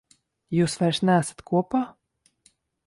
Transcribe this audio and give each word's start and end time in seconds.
Jūs 0.59 0.77
vairs 0.83 1.03
neesat 1.11 1.47
kopā? 1.53 1.85